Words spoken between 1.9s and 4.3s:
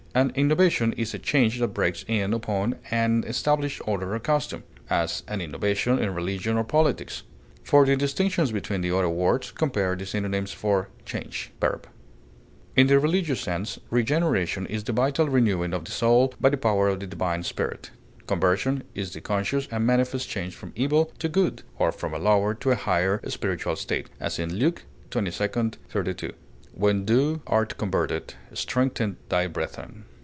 in upon an established order or